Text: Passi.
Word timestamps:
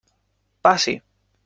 Passi. 0.67 0.97